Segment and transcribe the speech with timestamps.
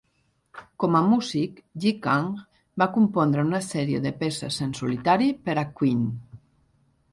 [0.83, 2.31] Com a músic, Ji Kang
[2.83, 6.05] va compondre una sèrie de peces en solitari per a Qin.